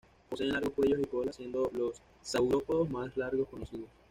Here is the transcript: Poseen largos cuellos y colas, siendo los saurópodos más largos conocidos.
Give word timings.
Poseen 0.29 0.49
largos 0.51 0.73
cuellos 0.73 0.99
y 0.99 1.05
colas, 1.05 1.35
siendo 1.35 1.69
los 1.75 2.01
saurópodos 2.23 2.89
más 2.89 3.15
largos 3.17 3.47
conocidos. 3.49 3.85